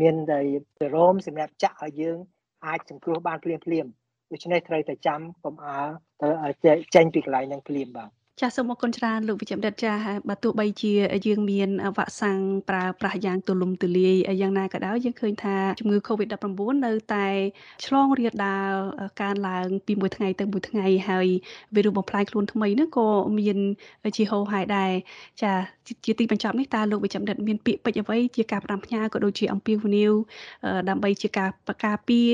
[0.00, 0.40] មានតែ
[0.78, 2.18] សេរ៉ូមសម្រាប់ចាក់ឲ្យយើង
[2.66, 3.86] អាចសង្គ្រោះបានភ្លាមភ្លាម
[4.30, 5.78] ដូច្នេះត្រូវតែចាំកុំអើ
[6.64, 9.92] ទៅចេញពីកន្លែងហ្នឹងភ្លាមបាទ ចាសសូមអរគុណច្រើនលោកវិជ្ជបណ្ឌិតចា
[10.28, 10.92] បើទោះបីជា
[11.26, 16.46] យើងមានវ៉ាក់សាំងប្រើប្រាស់យ៉ាងទូលំទូលាយយ៉ាងណាក៏ដោយយើងឃើញថាជំងឺ Covid-19
[16.86, 17.26] នៅតែ
[17.86, 18.72] ឆ្លងរាលដាល
[19.20, 21.26] កើនឡើងពីមួយថ្ងៃទៅមួយថ្ងៃហើយ
[21.74, 23.58] វីរុសបំផ្លាញខ្លួនថ្មីនោះក៏មាន
[24.16, 24.92] ជាហូរហែដែរ
[25.42, 25.52] ចា
[26.04, 30.12] ជាទីបញ្ចប់នេះតើលោកវិជ្ជបណ្ឌិតមានពាក្យពេចន៍អ្វីជាការផ្ដាំផ្ញើក៏ដូចជាអំពាវនាវ
[30.88, 32.30] ដើម្បីជាការបការពារ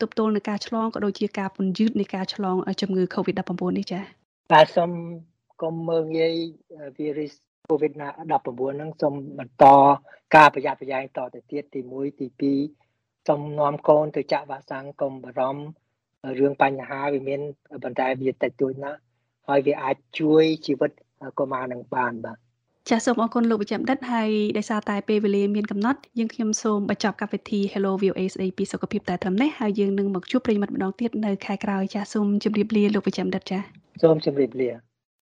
[0.00, 4.04] ទប់ទល់នឹងការឆ្លងក៏ដូចជាការពន្យឺតនៃការឆ្លងជំងឺ Covid-19 នេះចា៎
[4.52, 4.92] បាទសូម
[5.62, 6.34] កុំមើងងាយ
[6.98, 7.34] virus
[7.70, 9.64] COVID-19 ហ្នឹងសូមបន្ត
[10.36, 15.64] ការប្រយ័ត្នប្រយែងតទៅទៀតទី1ទី2សូមនាំកូនទៅចាក់វ៉ាក់សាំងកុំបារម្ភ
[16.38, 17.40] រឿងបញ្ហាវាមាន
[17.82, 18.98] ប៉ុន្តែវាតិចតួចណាស់
[19.48, 20.90] ហើយវាអាចជួយជីវិត
[21.38, 22.38] កុមារនឹងបានបាទ
[22.90, 33.62] ចាសសូមអរគុណលោកវិជ្ជបណ្ឌិតហើយដោយសារតែពេលវេលាមានកំណត់យើងខ្ញុំសូមបញ្ចប់កម្មវិធី Hello VOA ស្ដីពីសុខភាពតែត្រឹមនេះហើយយើងនឹងមកជួបប្រិយមិត្តម្ដងទៀតនៅខែក្រោយចាសសូមជម្រាបលាលោកវិជ្ជបណ្ឌិតចាស
[34.02, 34.70] សូមជម្រាបលា